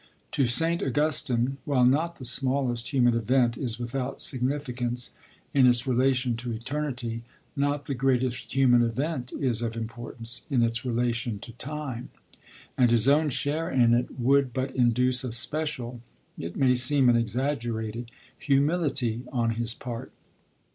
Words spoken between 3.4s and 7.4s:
is without significance, in its relation to eternity,